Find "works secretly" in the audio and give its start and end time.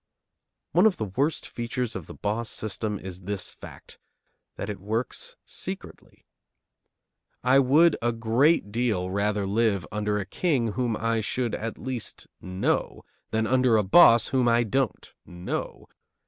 4.79-6.25